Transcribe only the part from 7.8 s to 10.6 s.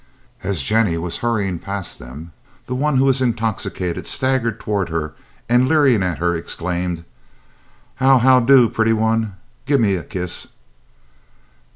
"How—how do, pretty one? Give me a—a kiss!"